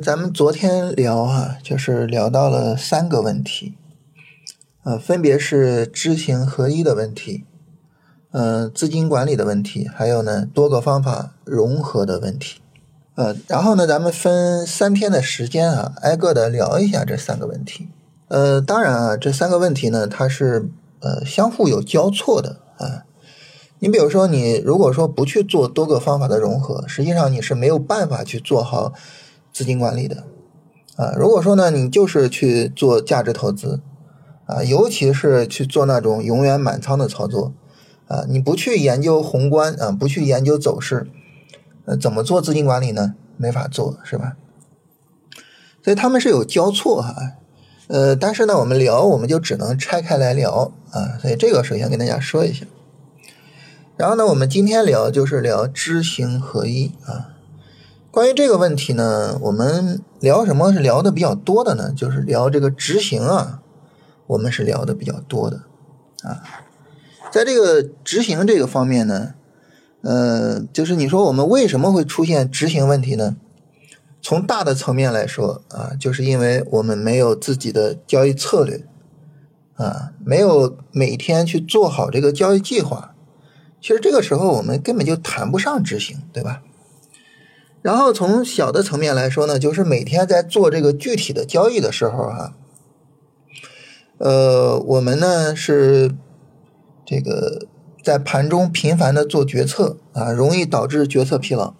[0.00, 3.76] 咱们昨天聊啊，就是聊到了三个问题，
[4.82, 7.44] 呃，分别是知行合一的问题，
[8.32, 12.60] 呃，资金管理的问题，还有呢多个方法融合的问题，
[13.14, 17.88] 呃，然后呢，咱们分三天的时间啊，挨个的聊一下这三个问题。
[18.28, 20.68] 呃，当然啊，这三个问题呢，它是
[21.00, 23.04] 呃相互有交错的啊。
[23.80, 28.94] 你比如说，你如果说不去做多个方法的融合，实际上你是没有办法去做好
[29.54, 30.24] 资金管理的
[30.96, 31.14] 啊。
[31.16, 33.80] 如果说呢，你就是去做价值投资
[34.44, 37.54] 啊，尤其是去做那种永远满仓的操作
[38.08, 41.06] 啊，你不去研究宏观啊，不去研究走势，
[41.86, 43.14] 呃，怎么做资金管理呢？
[43.36, 44.36] 没法做，是吧？
[45.82, 47.14] 所以他们是有交错哈，
[47.88, 52.66] 呃，但是呢，我们聊我们就只能拆开来聊啊，所以这个首先跟大家说一下。
[53.96, 57.33] 然后呢，我们今天聊就是聊知行合一啊。
[58.14, 61.92] 关于这个问题呢，我们聊什么是聊的比较多的呢？
[61.96, 63.60] 就是聊这个执行啊，
[64.28, 65.62] 我们是聊的比较多的
[66.22, 66.40] 啊。
[67.32, 69.34] 在这个执行这个方面呢，
[70.02, 73.34] 呃，就是你说我们为什么会出现执行问题呢？
[74.22, 78.86] 从大的层面来说啊，就是因为我们没有自己的交易策略
[79.74, 83.16] 啊，没有每天去做好这个交易计划。
[83.80, 86.62] 其实这个时候我们根本就谈不上执行，对吧？
[87.84, 92.54] 然后从小的层面来说呢，就是每天在做这个具体的交易的时候啊，
[94.16, 96.12] 呃，我们呢是
[97.04, 97.66] 这个
[98.02, 101.74] 在盘中频繁的做决策啊，容易导致决策疲劳。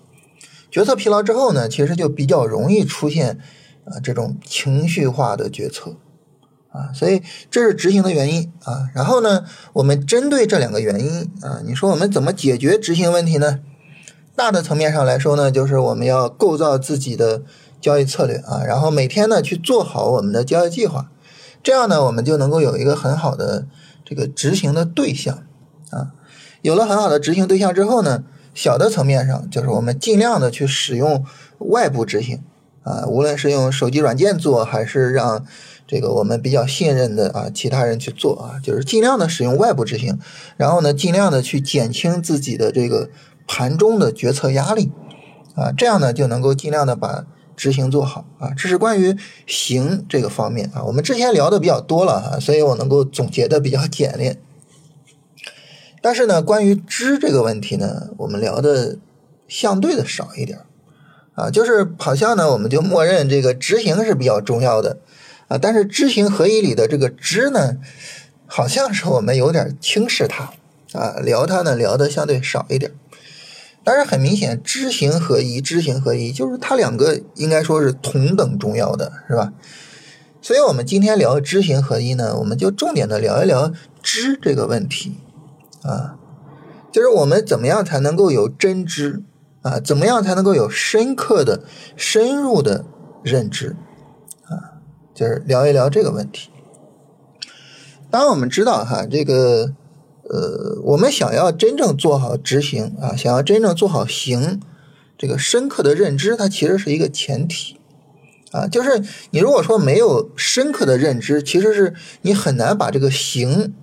[0.71, 3.39] 决策疲劳之后呢，其实就比较容易出现
[3.87, 5.97] 啊这种情绪化的决策。
[6.69, 8.91] 啊，所以这是执行的原因啊。
[8.95, 13.61] 然后呢，我们针对这两个原因啊，你说我们怎么解决执行问题呢？
[14.37, 17.43] 大的层面上来说呢，就是我们要构造自己的
[17.81, 21.11] 交易策略啊，然后每天呢去做好我们的交易计划，
[21.63, 23.67] 这样呢，我们就能够有一个很好的
[24.05, 25.45] 这个执行的对象
[25.91, 26.13] 啊。
[26.63, 31.25] 有了很好的执行对象之后呢，小的层面上就是我们尽量的去使用
[31.59, 32.43] 外部执行
[32.83, 35.45] 啊，无论是用手机软件做还是让。
[35.87, 40.19] 这个我们比较信任的啊，其他人去做啊，就是尽量的使用外部执行，
[40.57, 43.11] 然后呢，尽量的去减轻自己的这个
[43.47, 44.91] 盘中的决策压力
[45.55, 48.51] 啊，这样呢就能够尽量的把执行做好啊。
[48.57, 49.17] 这是关于
[49.47, 54.41] 行这个方面啊，我们之前聊的比较多了哈，所以我能够总结的比较简练。
[56.03, 58.99] 但是呢，关于知这个问题呢，我们聊的
[59.49, 60.61] 相对的少一点
[61.35, 64.99] 啊，就是好像呢，我们就默认这个执行是比较重要的。
[65.49, 67.77] 啊，但是知行合一里的这个知呢，
[68.47, 70.53] 好像是我们有点轻视它
[70.93, 72.93] 啊，聊它呢聊的相对少一点。
[73.85, 79.53] 但是很明显，知行合一，知行合一就是它两个应该说是同等重要的，是吧？
[80.41, 83.73] 所以我们今天聊知行合一呢，我们就重点的聊一聊
[84.03, 85.19] 知这个问题
[85.83, 86.17] 啊，
[86.91, 89.23] 就是我们怎么样才能够有真知
[89.63, 89.81] 啊？
[89.81, 91.63] 怎么样才能够有深刻的、
[91.97, 92.85] 深入的
[93.23, 93.77] 认知
[94.45, 94.81] 啊？
[95.15, 96.51] 就是聊一聊这个问题。
[98.11, 99.73] 当然，我们知道哈，这个
[100.31, 104.61] 呃，我们想要真正做好执行啊，想要真正做好行，
[105.19, 107.79] 这个深刻的认知，它其实是一个前提
[108.51, 108.67] 啊。
[108.67, 113.75] 就是你如果说没有深刻的认知，其实是你很难把这个行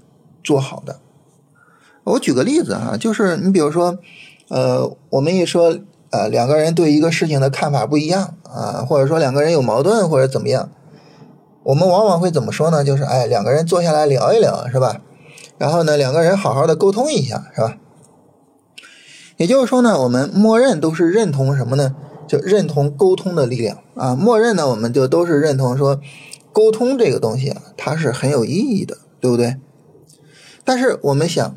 [0.44, 1.00] 做好的。
[2.04, 4.00] 我举个例子啊，就是你比如说，
[4.50, 5.78] 呃，我们一说
[6.10, 10.72] 啊，两个人对一个事情的看法不一样啊，或者说两个人有矛盾或者怎么样。
[11.64, 12.84] 我们往往会怎么说呢？
[12.84, 15.02] 就是哎，两个人坐下来聊一聊，是吧？
[15.62, 17.78] 然后呢，两个人好好的沟通一下，是吧？
[19.38, 21.96] 也就是说呢，我们默认都是认同什么呢？
[22.28, 24.16] 就认同沟通的力量啊。
[24.16, 26.02] 默认呢，我们就都是认同说，
[26.52, 29.58] 沟通这个东西啊，它是很有意义的，对不对？
[30.66, 31.56] 但是我们想，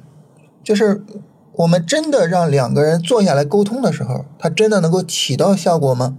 [0.63, 1.03] 就是
[1.53, 6.19] 我们真的让两个人坐下来沟通的时候，它真的能够起到效果吗？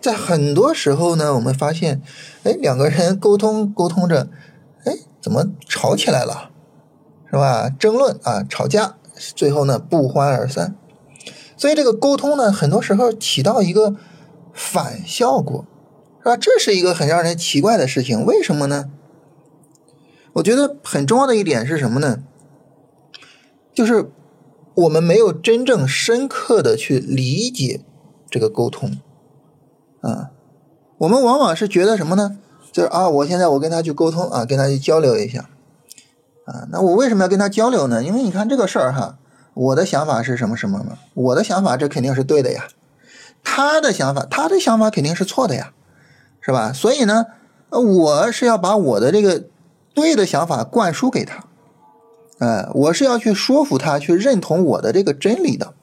[0.00, 2.02] 在很多时候呢，我们发现，
[2.42, 4.28] 哎，两个人沟通沟通着，
[4.82, 6.50] 哎，怎么吵起来了，
[7.30, 7.68] 是吧？
[7.70, 10.74] 争论啊，吵架，最后呢不欢而散。
[11.56, 13.96] 所以这个沟通呢，很多时候起到一个
[14.52, 15.64] 反效果，
[16.20, 16.36] 是吧？
[16.36, 18.90] 这是一个很让人奇怪的事情，为什么呢？
[20.34, 22.22] 我觉得很重要的一点是什么呢？
[23.74, 24.10] 就是
[24.74, 27.80] 我们没有真正深刻的去理解
[28.30, 28.98] 这个沟通。
[30.00, 30.30] 啊，
[30.98, 32.38] 我们往往是觉得什么呢？
[32.70, 35.50] 就是啊，我现在我跟他去沟通啊，跟他去交流一下
[36.48, 36.66] 啊。
[36.70, 38.02] 那我为什么要跟他交流呢？
[38.02, 39.18] 因为你看这个事儿哈，
[39.54, 40.98] 我的想法是什么什么嘛？
[41.14, 42.68] 我的想法这肯定是对的呀。
[43.44, 45.72] 他的想法，他的想法肯定是错的呀，
[46.40, 46.72] 是吧？
[46.72, 47.26] 所以呢，
[47.70, 49.44] 我是要把我的这个
[49.94, 51.44] 对的想法灌输给他，
[52.38, 55.74] 呃，我是要去说服他去认同我的这个真理的。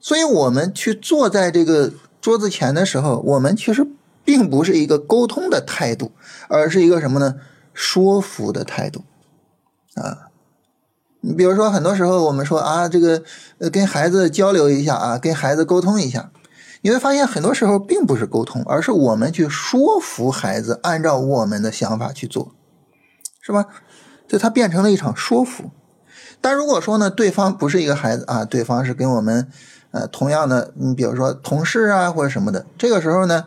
[0.00, 3.86] 所以，我们去坐在这个桌子前的时候，我们其实
[4.24, 6.12] 并不是一个沟通的态度，
[6.48, 7.36] 而是一个什么呢？
[7.72, 9.04] 说服的态度
[9.96, 10.28] 啊。
[11.22, 13.22] 你比如说，很多时候我们说啊，这个
[13.58, 16.30] 呃，跟孩子交流一下啊，跟孩子沟通一下，
[16.82, 22.52] 你会发现很多时候并不是沟通，而是我们去说服孩子按照我们的想法去做，
[23.40, 23.66] 是吧？
[24.28, 25.70] 就它变成了一场说服。
[26.40, 29.48] 但如果说呢，对方不是一个孩子啊，对方是跟我们
[29.90, 33.46] 呃同样的，你比如说同事啊或者什么的，这个时候呢，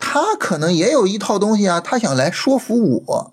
[0.00, 3.32] 他可能也有一套东西啊，他想来说服我。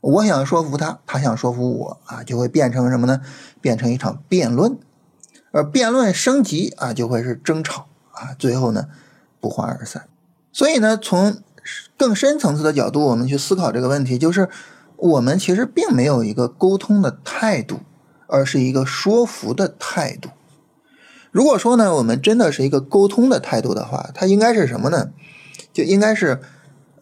[0.00, 3.20] 我想说服他，他想说服我啊，就会变成什么呢？
[3.60, 4.78] 变成一场辩论，
[5.50, 8.86] 而辩论升级啊，就会是争吵啊，最后呢
[9.40, 10.08] 不欢而散。
[10.52, 11.42] 所以呢，从
[11.98, 14.48] 更深层次的角度，我们去思考这个问题，就是
[14.96, 17.80] 我们其实并没有一个沟通的态度，
[18.26, 20.30] 而是一个说服的态度。
[21.30, 25.10] 如果说呢，我们真的是一个沟通的态度的话，它应该是什么呢？
[25.74, 26.40] 就应该是，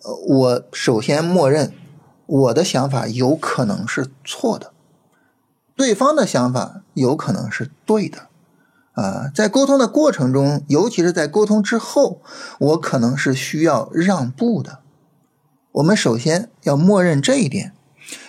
[0.02, 1.72] 呃，我首先默认。
[2.28, 4.72] 我的想法有可能是错的，
[5.74, 8.28] 对方的想法有可能是对的，
[8.92, 12.20] 啊，在沟通的过程中，尤其是在沟通之后，
[12.58, 14.80] 我可能是需要让步的。
[15.72, 17.72] 我们首先要默认这一点，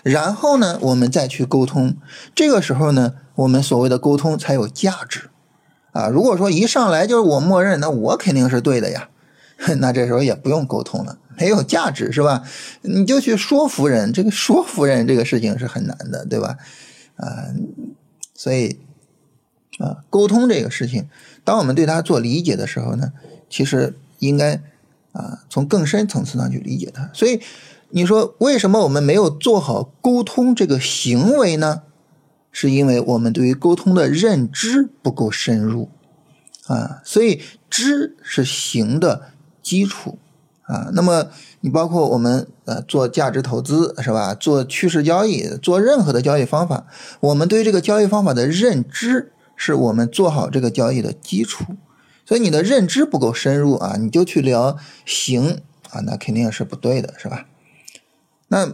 [0.01, 1.97] 然后呢，我们再去沟通。
[2.33, 5.29] 这个时候呢，我们所谓的沟通才有价值，
[5.91, 9.09] 啊，如果说一上来就是我默认，那我肯定是对的呀，
[9.79, 11.17] 那这时候也不用沟通了。
[11.37, 12.43] 没有价值是吧？
[12.81, 16.57] 你就去说服人，这个说服人这个事情是很难的，对吧？
[17.15, 17.47] 啊，
[18.35, 18.77] 所以
[19.77, 21.07] 啊，沟通这个事情，
[21.45, 23.13] 当我们对他做理解的时候呢，
[23.49, 24.61] 其实应该
[25.13, 27.09] 啊，从更深层次上去理解它。
[27.13, 27.39] 所以
[27.91, 31.83] 你说为什么我们没有做好沟通这个行为呢？
[32.51, 35.87] 是因为我们对于沟通的认知不够深入
[36.65, 36.99] 啊。
[37.05, 40.17] 所以知是行的基础。
[40.63, 41.25] 啊，那么
[41.61, 44.35] 你包括我们呃做价值投资是吧？
[44.35, 46.85] 做趋势交易，做任何的交易方法，
[47.21, 51.65] 我们对这个交易方法的认知是我们做好这个交易的基础。
[52.23, 54.77] 所以你的认知不够深入啊，你就去聊
[55.07, 57.47] 行啊，那肯定是不对的，是吧？
[58.49, 58.71] 那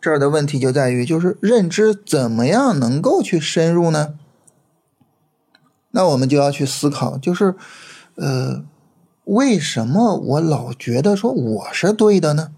[0.00, 4.14] 这儿的问题就在于，就是认知怎么样能够去深入呢？
[5.92, 7.54] 那我们就要去思考，就是
[8.16, 8.64] 呃。
[9.26, 12.52] 为什么我老觉得说我是对的呢？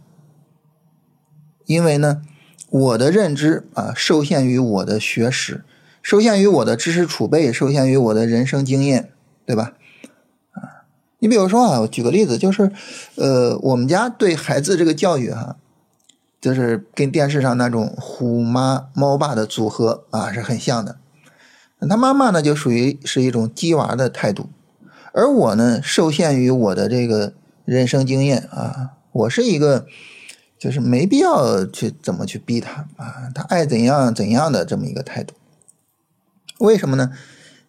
[1.64, 2.20] 因为呢，
[2.68, 5.64] 我的认知啊受限于我的学识，
[6.02, 9.10] 受限于我的知识储备，受限于我的人生经验，
[9.46, 9.72] 对吧？
[10.52, 10.84] 啊，
[11.20, 12.70] 你比如说啊，我举个例子，就是
[13.14, 15.56] 呃，我们家对孩子这个教育哈，
[16.38, 20.98] 就是跟电视上那种虎妈猫爸的组合啊是很像的。
[21.88, 24.50] 他妈妈呢就属于是一种鸡娃的态度。
[25.18, 27.32] 而我呢，受限于我的这个
[27.64, 29.84] 人生经验啊，我是一个
[30.56, 35.34] 就是没必要去怎么去逼他啊，他爱怎样怎样的这么一个态度。
[36.58, 37.10] 为什么呢？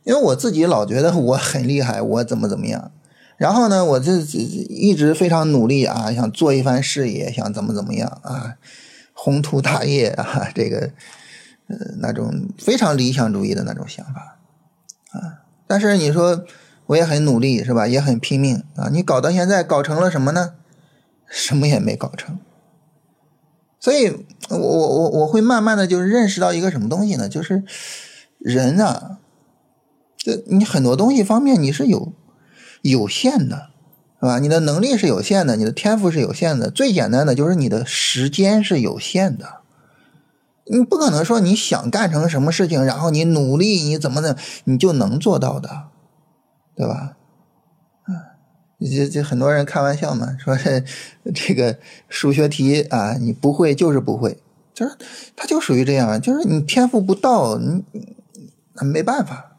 [0.03, 2.91] 因为我自己老觉得我很厉害，我怎么怎么样。
[3.35, 8.57] 然后呢，我这一直非常努力啊，想做一番事业，想怎么怎么样啊，
[9.13, 10.91] 宏图大业啊，这个
[11.65, 14.37] 呃那种非常理想主义的那种想法
[15.13, 15.49] 啊。
[15.65, 16.45] 但是你说。
[16.89, 17.87] 我也很努力，是吧？
[17.87, 18.89] 也很拼命啊！
[18.91, 20.55] 你搞到现在，搞成了什么呢？
[21.27, 22.39] 什么也没搞成。
[23.79, 27.29] 所以，我我我我会慢慢的就是认识到一个什么东西呢？
[27.29, 27.63] 就是
[28.39, 29.19] 人啊，
[30.17, 32.11] 这你很多东西方面你是有
[32.81, 33.69] 有限的，
[34.19, 34.39] 是吧？
[34.39, 36.71] 你的能力是有限的，你的天赋是有限的。
[36.71, 39.59] 最简单的就是你的时间是有限的。
[40.65, 45.88] 你不可能说你想干成什么事情，然后你努力，你怎么的，你就能做到的。
[46.79, 47.17] 对吧？
[48.03, 48.39] 啊，
[48.79, 50.81] 这这很多人开玩笑嘛，说这
[51.35, 54.37] 这个数学题啊，你不会就是不会，
[54.73, 54.95] 就是
[55.35, 57.83] 他就属于这样，就是你天赋不到，你
[58.81, 59.57] 没办法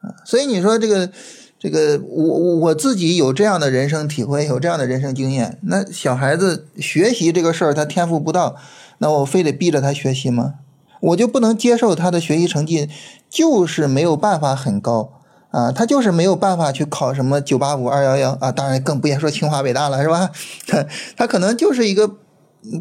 [0.00, 0.16] 啊。
[0.24, 1.08] 所以你说这个
[1.56, 5.60] 这个，我我自己有这样的人生体会，有这样的人生经验。
[5.62, 8.56] 那小孩子学习这个事儿，他天赋不到，
[8.98, 10.54] 那我非得逼着他学习吗？
[11.00, 12.90] 我就不能接受他的学习成绩
[13.30, 15.17] 就是没有办法很高。
[15.50, 20.30] 啊，他就是没有办法去考什么九八五二幺幺啊，当然更不言说清华北大了，是吧？
[20.66, 20.86] 他
[21.16, 22.16] 他可能就是一个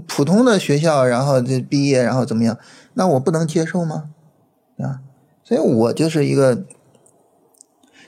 [0.07, 2.57] 普通的学校，然后就毕业，然后怎么样？
[2.95, 4.09] 那我不能接受吗？
[4.79, 4.99] 啊，
[5.43, 6.63] 所以我就是一个。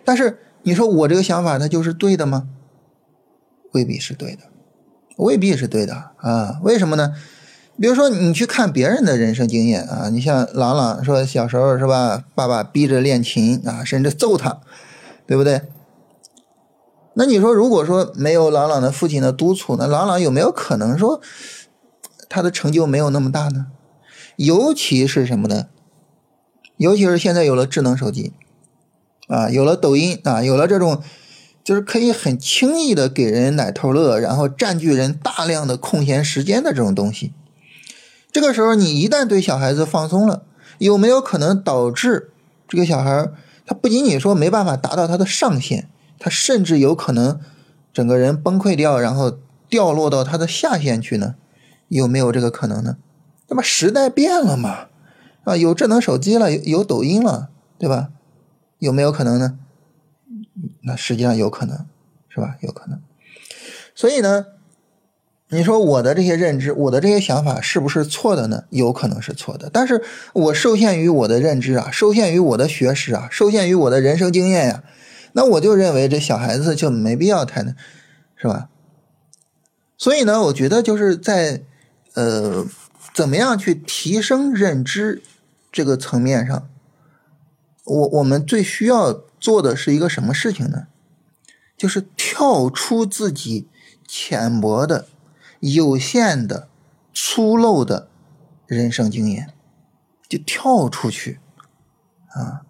[0.04, 2.48] 但是你说我这个想法它就是对的吗？
[3.72, 4.44] 未必是对的，
[5.18, 6.60] 未必是对的啊？
[6.64, 7.14] 为什么呢？
[7.82, 14.60] 比如说你去看别人的人生经验啊，你像朗朗说小时候是吧，爸爸逼着练琴啊，甚至揍他，
[15.26, 15.62] 对不对？
[17.14, 21.22] 那你说如果说没有朗朗的父亲的督促，那朗朗有没有可能说
[22.28, 23.68] 他的成就没有那么大呢？
[24.36, 25.68] 尤其是什么呢？
[26.76, 28.34] 尤其是现在有了智能手机，
[29.28, 31.02] 啊，有了抖音啊，有了这种
[31.64, 37.34] 就是可以很轻易的给人奶头乐，然后占据人大量的空闲时间的这种东西。
[38.32, 40.44] 这个时候，你一旦对小孩子放松了，
[40.78, 42.32] 有没有可能导致
[42.68, 43.32] 这个小孩
[43.66, 47.40] 他不仅仅说没办法达到他的上限，他甚至有可能
[47.92, 51.36] 整个人崩溃掉，然后掉落到他的下限去呢？
[51.88, 52.98] 有没有这个可能呢？
[53.48, 54.88] 那么时代变了嘛？
[55.44, 58.10] 啊，有智能手机了，有有抖音了，对吧？
[58.78, 59.58] 有没有可能呢？
[60.84, 61.88] 那实际上有可能，
[62.30, 62.58] 是吧？
[62.62, 63.02] 有可能。
[63.96, 64.46] 所以呢，
[65.50, 68.64] 你说我的这些认知，我的这些想法是不是错的呢？
[68.70, 69.70] 有可能是错的。
[69.72, 70.04] 但是
[70.34, 74.84] 我受限于我的认知啊，受限于我的学识啊，受限于我的人生经验呀，
[75.34, 77.76] 那我就认为这小孩子就没必要太那，
[78.36, 78.70] 是吧？
[79.98, 81.62] 所以呢，我觉得就是在
[82.14, 82.66] 呃。
[83.12, 85.22] 怎么样去提升认知
[85.74, 86.70] 这个层面上，
[87.84, 90.88] 我我们最需要做的是一个什么事情呢？
[91.76, 93.68] 就是跳出自己
[94.08, 95.08] 浅薄的、
[95.60, 96.68] 有限的、
[97.14, 98.08] 粗陋的
[98.66, 99.54] 人生经验，
[100.28, 101.40] 就跳出去
[102.30, 102.62] 啊！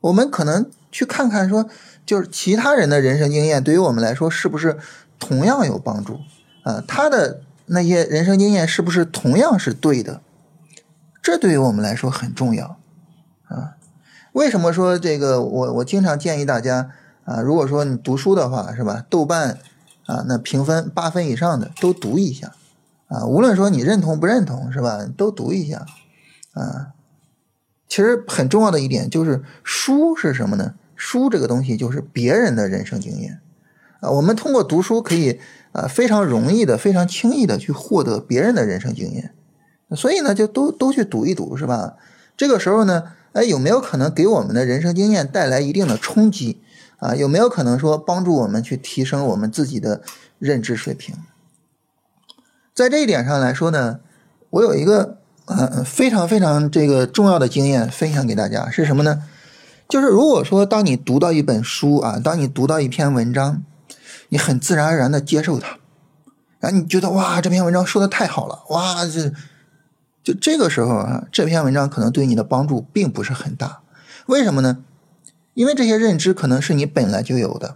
[0.00, 1.68] 我们可能去看看，说
[2.06, 4.78] 就是其他人的人生经验对于我们来说是不是
[5.18, 6.20] 同样有帮助
[6.62, 6.82] 啊？
[6.86, 7.42] 他的。
[7.70, 10.22] 那些人生经验是不是同样是对的？
[11.20, 12.78] 这对于我们来说很重要
[13.46, 13.76] 啊！
[14.32, 15.42] 为什么说这个？
[15.42, 16.90] 我我经常建议大家
[17.26, 19.04] 啊，如果说你读书的话，是吧？
[19.10, 19.58] 豆瓣
[20.08, 22.52] 啊，那评分八分以上的都读一下
[23.06, 25.06] 啊，无论说你认同不认同，是吧？
[25.16, 25.86] 都读一下
[26.54, 26.88] 啊。
[27.86, 30.74] 其实很重要的一点就是书是什么呢？
[30.96, 33.38] 书这个东西就是别人的人生经验
[34.00, 35.38] 啊，我们通过读书可以。
[35.72, 39.34] 啊，非常容易的，非常轻易的去获得别人的人生经验，
[39.94, 41.96] 所以呢，就都都去读一读，是吧？
[42.38, 46.62] 这个时候呢，哎，有没有可能给我们的人生经验带来一定的冲击？
[46.98, 50.02] 啊，有没有可能说帮助我们去提升我们自己的
[50.38, 51.16] 认知水平？
[52.74, 54.00] 在这一点上来说呢，
[54.50, 59.24] 我有一个呃非常非常这个重要的经验分享给大家，是什么呢？
[59.88, 63.62] 就是如果说当你读到一本书啊，当你读到一篇文章。
[64.30, 65.78] 你很自然而然的接受它，
[66.60, 69.32] 然后你觉得哇，这篇文章说的太好了，哇，这
[70.22, 73.80] 就这个时候啊，这篇文章可能对你的帮助并不是很大，
[74.26, 74.84] 为什么呢？
[75.58, 77.74] 因为这些认知可能是你本来就有的，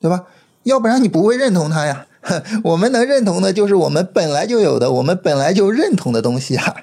[0.00, 0.26] 对吧？
[0.62, 2.06] 要不然你不会认同它呀。
[2.62, 6.76] 我们能认同的就是我们本来就有的，我们本来就认同的东西啊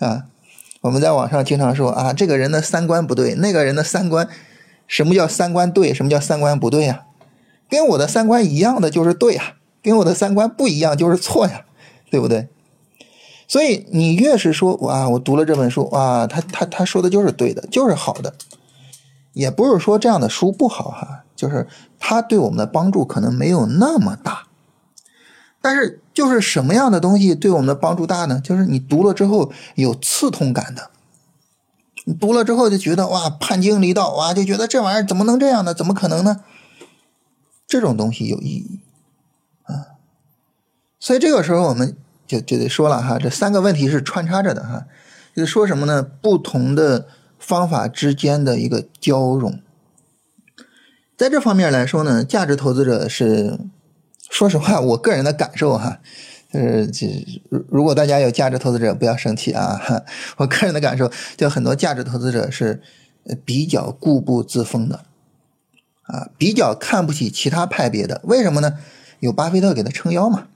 [0.00, 0.24] 啊！
[0.80, 4.28] 我们在网上经常说啊，这个人的三观不对，那个人的三观，
[4.88, 5.94] 什么叫三观对？
[5.94, 7.04] 什么叫三观不对呀？
[7.70, 11.64] 跟我的三观一样的就是对呀，跟我的三观不一样就是错呀，
[12.10, 12.48] 对不对？
[13.46, 18.34] 所以你越是说哇，我读了这本书哇，他他他说的就是对的，就是好的，
[19.34, 24.46] 也不是说这样的书不好哈，就是它对我们的帮助可能没有那么大。
[25.60, 28.40] 但是就是什么样的东西对我们的帮助大呢？
[28.42, 30.90] 就是你读了之后有刺痛感的，
[32.04, 35.72] 你读了之后就觉得哇，叛经离道哇，就觉得这玩意儿怎么能这样呢？
[35.72, 36.40] 怎么可能呢？
[37.66, 38.80] 这种东西有意义
[39.62, 39.96] 啊，
[41.00, 44.84] 所以这个时候我们就就得说了哈，这三个问题是穿插着的哈，
[45.34, 46.02] 就说什么呢？
[46.02, 47.08] 不同的
[47.46, 49.60] 方法之间的一个交融，
[51.16, 53.58] 在这方面来说呢，价值投资者是，
[54.30, 56.00] 说实话，我个人的感受哈，
[56.50, 56.90] 就是
[57.50, 59.78] 如如果大家有价值投资者不要生气啊，
[60.38, 62.82] 我个人的感受，就很多价值投资者是
[63.44, 65.04] 比较固步自封的。
[66.04, 68.74] 啊，比较看不起其他派别的，为什么呢？
[69.20, 70.48] 有巴菲特给他撑腰嘛。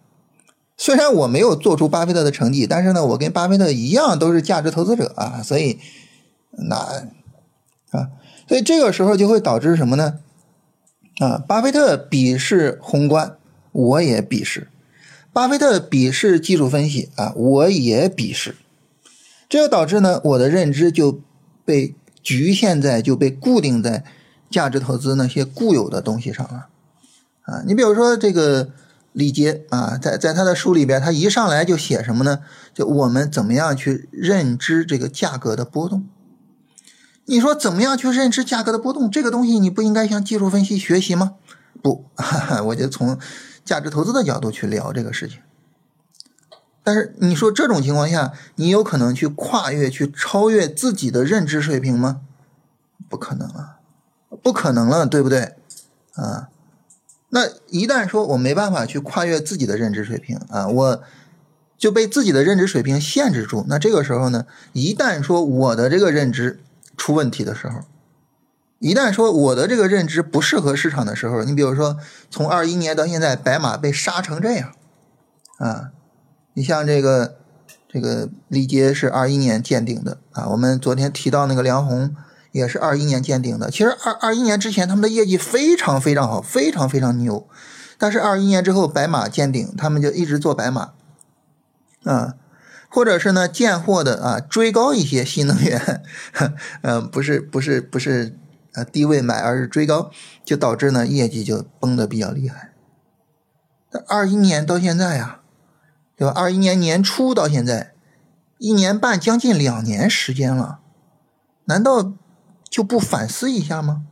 [0.76, 5.78] 虽然我没有做出巴菲特的成绩，但是呢，我跟巴菲特一样都是价值投资者啊，所以
[6.50, 6.76] 那
[7.90, 8.10] 啊，
[8.48, 10.20] 所以这个时候就会导致什么呢？
[11.18, 13.36] 啊，巴菲特鄙视宏观，
[13.72, 14.68] 我也鄙视；
[15.32, 18.56] 巴菲特鄙视技术分析啊，我也鄙视。
[19.48, 21.20] 这就导致呢，我的认知就
[21.64, 24.04] 被局限在，就被固定在。
[24.50, 26.68] 价值投资那些固有的东西上了，
[27.42, 28.70] 啊，你比如说这个
[29.12, 32.38] 李杰啊，在在他的书里边，他一上来就写什么呢？
[32.72, 36.06] 就我们怎么样去认知这个价格的波动？
[37.28, 39.10] 你说怎么样去认知价格的波动？
[39.10, 41.34] 这个东西你不应该向技术分析学习吗？
[41.82, 43.18] 不，哈哈，我就从
[43.64, 45.40] 价值投资的角度去聊这个事情。
[46.82, 52.22] 但是你说这种情况下，你有可能去跨越、去超越自己的认知水平吗？
[53.10, 53.76] 不可能了，
[54.42, 55.54] 不可能了，对不对？
[56.14, 56.48] 啊，
[57.28, 61.02] 那一旦说我没办法去跨越自己的认知水平啊，我
[61.76, 63.66] 就被自己的认知水平限制住。
[63.68, 66.58] 那这个时候呢，一旦说我的这个认知
[66.98, 67.80] 出问题的时候，
[68.78, 71.96] 一旦说我的这个认知不适合市场的时候，你比如说
[72.28, 74.72] 从二一年到现在，白马被杀成这样
[75.56, 75.92] 啊。
[76.54, 77.36] 你像这个，
[77.88, 80.48] 这个力杰是二一年见顶的啊。
[80.48, 82.14] 我们昨天提到那个梁红
[82.50, 83.70] 也是二一年见顶的。
[83.70, 87.46] 其实二二一年之前他们的业绩非常非常好，非常非常牛。
[87.96, 90.92] 但是二一年之后白马见顶，他们就一直做白马
[92.04, 92.34] 啊，
[92.88, 96.02] 或者是呢见货的啊追高一些新能源，
[96.82, 98.36] 嗯，不是不是不是
[98.74, 100.10] 呃低位买，而是追高，
[100.44, 102.72] 就导致呢业绩就崩的比较厉害。
[104.06, 105.36] 二一年到现在呀。
[106.18, 106.32] 对吧？
[106.34, 107.92] 二一年年初到现在，
[108.58, 110.80] 一年半将近两年时间了，
[111.66, 112.12] 难道
[112.68, 114.02] 就不反思一下吗？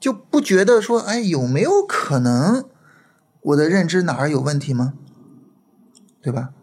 [0.00, 2.64] 就不觉得说，哎，有没有可能
[3.42, 4.94] 我的认知哪儿有问题吗？
[6.22, 6.54] 对吧？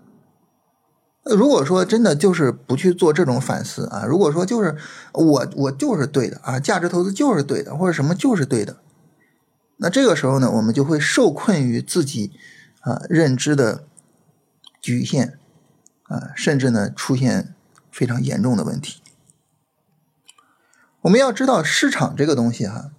[1.35, 4.75] 如果说真的就是不去做这种反思啊，如果说就是
[5.13, 8.77] 我我就是对的啊，价值投资就是对的，或者什么就是对的，
[9.77, 12.31] 那这个时候呢，我们就会受困于自己
[12.81, 13.85] 啊认知的。
[14.81, 15.37] 局限
[16.03, 17.53] 啊，甚至呢出现
[17.91, 19.01] 非常严重的问题。
[21.01, 22.91] 我们要知道市场这个东西哈，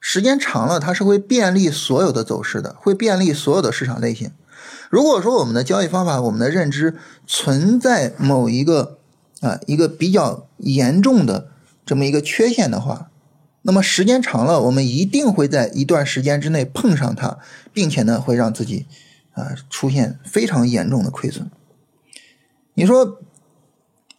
[0.00, 4.32] 时间长了它是会便利所有的走势的，会便利所有的市场类型。
[4.90, 8.98] 如果说我们的交易方法、我们的认知存在某一个
[9.40, 11.48] 啊一个比较严重的
[11.84, 13.10] 这么一个缺陷的话，
[13.62, 17.38] 那么时间长了，我们一定会在一段时间之内碰上它，
[17.72, 18.86] 并且呢会让自己。
[19.36, 21.50] 啊，出现非常严重的亏损。
[22.74, 23.18] 你说，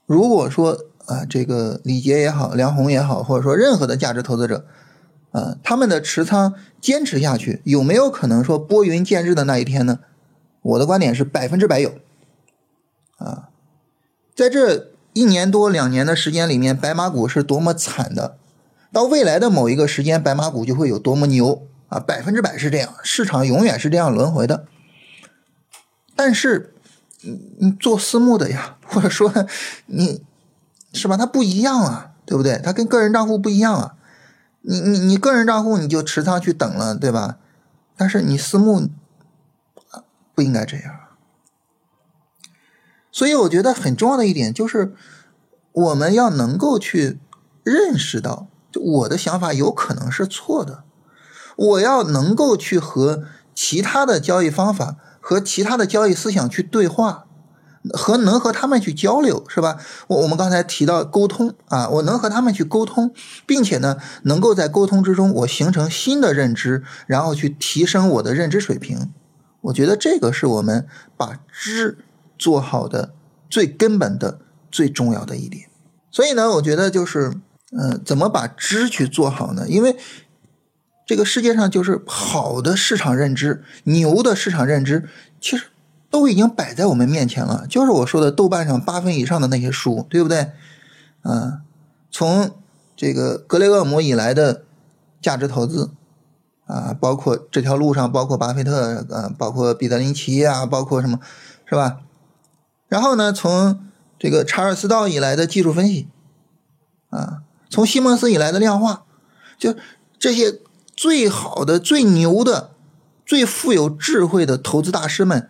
[0.05, 4.65] 如果说啊，这个李杰也好，梁红也好，或者说任何的价值投资者，
[5.31, 9.99] 啊，他们的持仓坚持下去，有没有可能说拨云见日的那一天呢？
[10.65, 11.93] 我的观点是百分之百有。
[13.17, 13.49] 啊，
[14.35, 18.37] 在这一年多两年的时间里面，白马股是多么惨的，
[18.91, 24.65] 到未来的某一个时间，白马股就会有多么牛啊，百分之百是这样，市场永远是这样轮回的。
[26.15, 26.73] 但是，
[27.59, 29.31] 你做私募的呀，或者说
[29.85, 30.23] 你
[30.93, 31.15] 是吧？
[31.15, 32.59] 它不一样啊，对不对？
[32.63, 33.95] 它跟个人账户不一样啊。
[34.61, 37.37] 你你你个人账户你就持仓去等了，对吧？
[37.95, 38.89] 但是你私募
[40.35, 40.93] 不应该这样。
[43.11, 44.93] 所以我觉得很重要的一点就是，
[45.71, 47.19] 我们要能够去
[47.63, 50.83] 认识到，就我的想法有可能是错的。
[51.55, 53.23] 我要能够去和
[53.55, 54.97] 其他的交易方法。
[55.27, 57.25] 和其他的交易思想去对话，
[57.93, 59.79] 和能和他们去交流，是吧？
[60.05, 63.11] 我我们刚才提到沟通啊，我能和他们去沟通，
[63.47, 69.11] 并且呢，能够在沟通之中我形成新的认知，然后去提升我的认知水平。
[69.65, 71.97] 我觉得这个是我们把知
[72.37, 73.13] 做好的
[73.49, 74.39] 最根本的、
[74.71, 75.69] 最重要的一点。
[76.09, 77.33] 所以呢，我觉得就是，
[77.71, 79.67] 嗯，怎么把知去做好呢？
[79.67, 79.95] 因为。
[81.07, 85.07] 这个世界上就是好的市场认知、牛的市场认知，
[85.39, 85.65] 其实
[86.09, 87.67] 都已经摆在我们面前了。
[87.69, 90.49] 就是我说的豆瓣上八分以上的那些书，对不对？
[91.21, 91.61] 嗯，
[92.09, 92.49] 从
[92.97, 94.63] 这个格雷厄姆以来的
[95.21, 95.91] 价值投资
[96.65, 101.19] 啊，包括这条路上，包括巴菲特，呃，包括彼得林奇啊，包括什么，
[101.65, 102.01] 是吧？
[102.87, 103.79] 然后呢，从
[104.19, 106.07] 这个查尔斯道以来的技术分析
[107.09, 109.03] 啊，从西蒙斯以来的量化，
[109.57, 109.75] 就
[110.19, 110.59] 这些。
[110.97, 112.71] 最好的、最牛的、
[113.25, 115.49] 最富有智慧的投资大师们，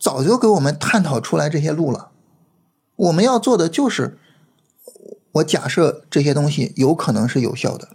[0.00, 2.10] 早就给我们探讨出来这些路了。
[2.96, 4.18] 我们要做的就是，
[5.30, 7.90] 我假设这些东西有可能是有效的，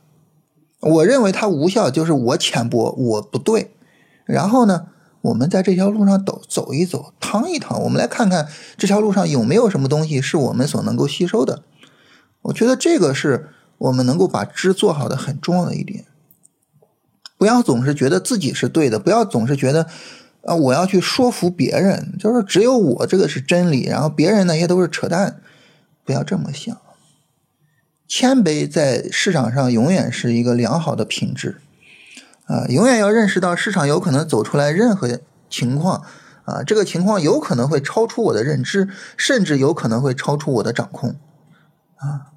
[0.80, 3.76] 我认为它无效，就是我浅薄，我不对。
[4.26, 4.88] 然后呢，
[5.22, 11.64] 我们在这条路上走走一走，趟一趟，我们来看看这条路上有没有什么东西是我们所能够吸收的。
[12.44, 16.06] 我觉得这个是我们能够把知做好的很重要的一点。
[17.38, 19.88] 不要总是觉得自己是对的，不要总是觉得，
[20.44, 25.42] 啊，我要去说服别人，就是只有我这个是真理，然后别人那些都是扯淡。
[26.06, 26.78] 不要这么想，
[28.08, 31.58] 谦卑在市场上永远是一个良好的品质，
[32.46, 36.04] 啊，永远要认识到市场有可能走出来任何情况，
[36.44, 41.16] 啊，这个情况有可能会超出我的认知，甚至有可能会超出我的掌控，
[41.96, 42.32] 啊。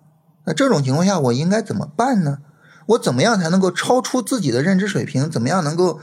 [0.45, 2.39] 那这种情况下，我应该怎么办呢？
[2.87, 5.31] 我怎么样才能够超出自己的认知水平？
[5.31, 6.01] 怎么样能够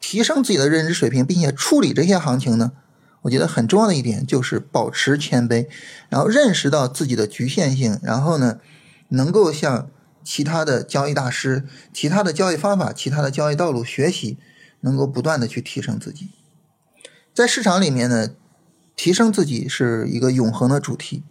[0.00, 2.72] 提升自己的认知水平，并且处理这些行情呢？
[3.22, 5.68] 我觉得很重要的一点就是保持谦卑，
[6.08, 8.58] 然后认识到自己的局限性，然后呢，
[9.10, 9.88] 能够向
[10.24, 14.38] 其他的交易大师、其他的交易方法、其他的交易道路学习，
[14.80, 16.30] 能够不断的去提升自己。
[17.32, 18.30] 在市场里面呢，
[18.96, 21.22] 提升自己是一个永恒的主题，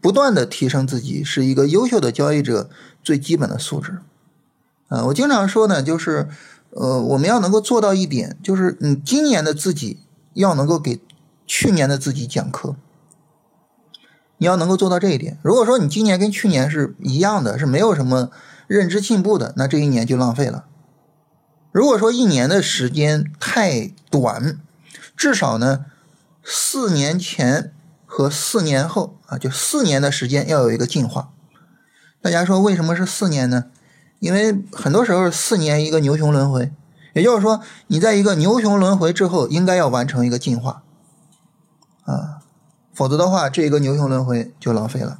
[0.00, 2.68] 不断的提升自己是一个优秀的交易者
[3.02, 3.98] 最基本的素质。
[4.88, 6.28] 啊，我经常说呢，就是，
[6.70, 9.98] 呃，我们要能够做到一点，就是你今年的自己
[10.34, 11.00] 要能够给
[11.46, 12.76] 去年的自己讲课，
[14.38, 15.38] 你要能够做到这一点。
[15.42, 18.30] 如果说你今年跟去年是一样的，是没有什么
[18.66, 20.64] 认知进步的，那这一年就浪费了。
[21.72, 24.58] 如果说一年的时间太短，
[25.16, 25.86] 至少呢，
[26.42, 27.72] 四年前
[28.04, 31.30] 和四年后啊，就四年的时间要有一个进化。
[32.22, 33.66] 大家说为什么是四年呢？
[34.18, 36.72] 因为很多时候四年一个牛熊轮回，
[37.12, 40.82] 也就是说，你在一个牛熊轮回之后，应该要完成一个进化，
[42.04, 42.35] 啊，
[42.96, 45.18] 否则的话，这个牛熊轮回就浪费了，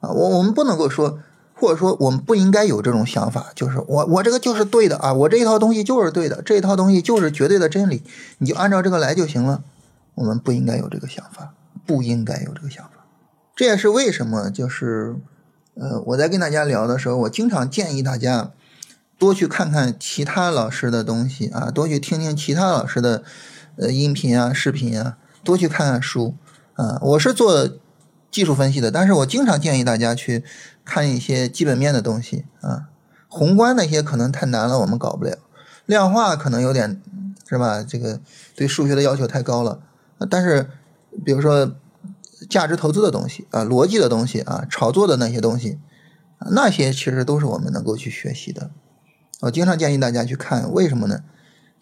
[0.00, 1.18] 啊，我我们不能够说，
[1.54, 8.04] 或者说我们不应该有这种想法，就是我我这个就是对的啊，我这一套东西就是对的，这一套东西就是绝对的真理，
[8.38, 9.64] 你就按照这个来就行了。
[10.14, 11.54] 我们不应该有这个想法，
[11.86, 13.06] 不应该有这个想法，
[13.56, 15.16] 这也是为什么就是。
[15.74, 18.50] 呃，我在跟大家聊的时候，我经常建议大家
[19.18, 23.24] 多去看看其他老师的东西啊，多去听听其他老师的
[23.76, 26.34] 呃音频啊、视频啊，多去看看书
[26.74, 26.98] 啊。
[27.02, 27.70] 我是做
[28.30, 30.44] 技术分析的，但是我经常建议大家去
[30.84, 32.88] 看一些基本面的东西啊，
[33.28, 35.36] 宏观那些可能太难了，我们搞不了；
[35.86, 37.00] 量化可能有点
[37.48, 37.82] 是吧？
[37.82, 38.20] 这个
[38.54, 39.80] 对数学的要求太高了。
[40.30, 40.68] 但是
[41.24, 41.74] 比如说。
[42.50, 45.78] 价值投资的东西啊，逻辑的东西啊，炒作的那些东西，
[46.50, 48.68] 那些其实都是我们能够去学习的。
[49.42, 51.20] 我经常建议大家去看，为什么呢？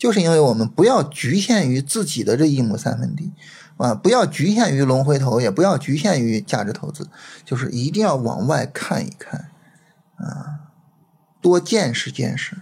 [0.01, 3.33] 就是因为我们不要局限于自己的这一亩三分地
[3.77, 7.07] 啊，不要局限于龙回头，也不要局限于价值投资，
[7.45, 9.51] 就是一定要往外看一看
[10.17, 10.73] 啊，
[11.43, 12.57] 多见识见识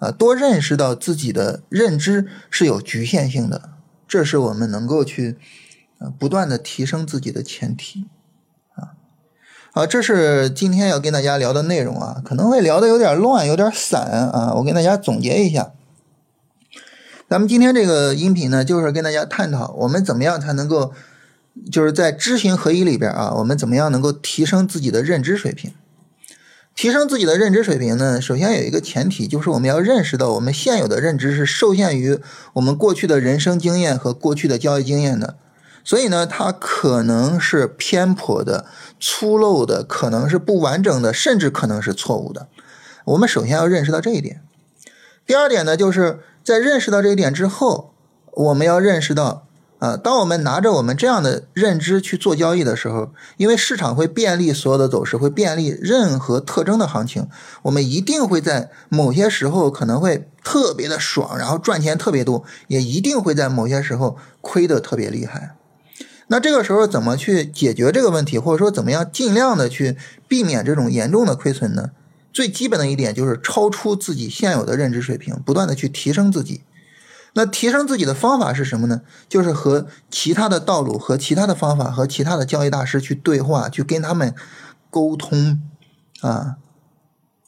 [0.00, 3.70] 啊，多认识到自己的认知是有局限性的，
[4.08, 5.38] 这是我们能够去。
[5.98, 8.08] 啊不断的提升自己的前提，
[8.74, 8.98] 啊，
[9.72, 15.70] 好，这是今天要跟大家聊的内容啊，可能会聊的有点乱，有点散啊，我跟大家总结一下，
[17.32, 20.92] 咱们今天这个音频呢，就是跟大家探讨我们怎么样才能够，
[21.70, 25.72] 就是在知行合一里边啊，我们怎么样能够提升自己的认知水平？
[26.76, 32.18] 提升自己的认知水平呢，首先有一个前提，就是我们要认识到我们现有的认知是受限于
[32.52, 35.36] 我们过去的人生经验和过去的交易经验的。
[35.82, 38.66] 所以呢，它可能是偏颇的、
[39.00, 42.48] 粗陋的，可能是不完整的，甚至可能是错误的。
[43.06, 44.42] 我们首先要认识到这一点。
[45.24, 47.92] 第二点呢，就是在认识到这一点之后，
[48.32, 49.46] 我们要认识到，
[49.78, 57.28] 啊，当我们拿着我们这样的认知去做交易的时候，因为市场会便利所有的走势，会便利任何特征的行情，
[57.62, 65.56] 我们一定会在某些时候可能会特别的爽，然后赚钱特别多，也一定会在某些时候亏得特别厉害。
[66.28, 71.90] 那这个时候怎么去解决这个问题，或者说怎么样尽量的去避免这种严重的亏损呢？
[72.32, 76.62] 最基本的一点就是超出自己现有的认知水平，不断的去提升自己。
[77.34, 79.02] 那提升自己的方法是什么呢？
[79.28, 84.34] 就是和其他的道路、和其他的方法、和其他的交易大师去对话，去跟他们
[84.90, 85.62] 沟通
[86.20, 86.56] 啊。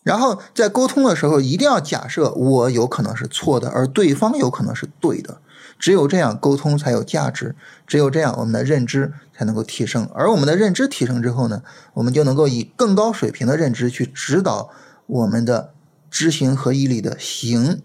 [0.04, 5.40] 然后在沟通的时候，一定要假设我有可能是错的，而对方有可能是对的。
[5.76, 10.08] 只有这样沟通才有价值，只有这样我们的认知才能够提升。
[10.14, 11.62] 而我们的认知提升之后呢，
[11.94, 14.70] 我们就能够以更高水平的认知去指导
[15.06, 15.72] 我们的
[16.10, 17.82] 知行合一里的行，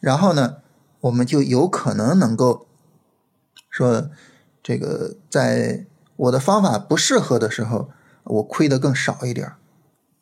[0.00, 0.56] 然后呢，
[1.02, 2.66] 我们就有可能能够
[3.70, 4.10] 说，
[4.62, 7.90] 这个在我的方法不适合的时候，
[8.24, 9.52] 我亏的更少一点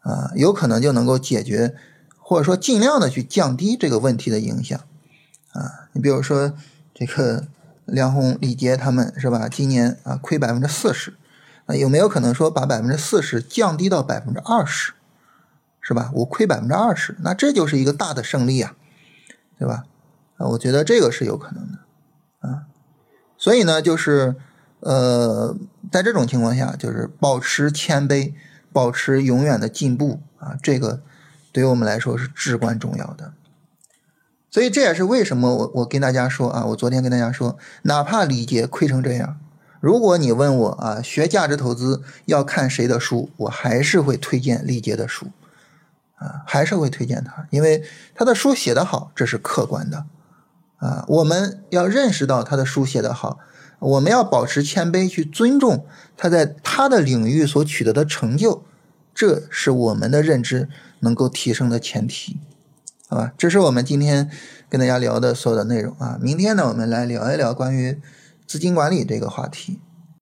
[0.07, 1.75] 啊，有可能就能够解决，
[2.19, 4.79] 或者说尽量的去降低这个问题的影响
[5.53, 5.89] 啊。
[5.93, 6.55] 你比如说。
[6.99, 7.47] 这个
[7.85, 9.51] 梁红、李杰他们是吧？
[9.51, 11.13] 今年啊亏百分之四十，
[11.67, 14.95] 啊有没有可能说把百分之四十降低到百分之二十，
[15.83, 16.11] 是吧？
[16.15, 18.75] 我亏百分之二十，那这就是一个大的胜利啊，
[19.59, 19.85] 对吧？
[20.39, 22.63] 啊，我觉得这个是有可能的啊。
[23.37, 24.37] 所以呢，就是
[24.81, 25.55] 呃，
[25.93, 28.33] 在这种情况下，就是保持谦卑，
[28.77, 31.01] 保持永远的进步啊，这个
[31.51, 33.33] 对于我们来说是至关重要的。
[34.51, 39.41] 所以这也是为什么我我跟大家说啊，我昨天跟大家说，哪怕李杰亏成这样，
[39.81, 45.29] 如果你问我啊，学价值投资要看谁的书，我还是会推荐李杰的书，
[46.17, 47.83] 啊，还是会推荐他，因为
[48.15, 50.05] 他的书写得好，这是客观的，
[50.77, 53.39] 啊，我们要认识到他的书写得好，
[53.79, 55.87] 我们要保持谦卑，去尊重
[56.17, 58.63] 他在他的领域所取得的成就，
[59.15, 60.69] 这是我们的认知
[61.01, 62.39] 能够提升的前提，
[63.09, 63.33] 好吧？
[63.37, 64.31] 这是我们今天
[64.69, 68.01] 跟大家聊的所有的内容啊，明天呢，我们来聊一聊关于。
[68.47, 69.81] 资金管理这个话题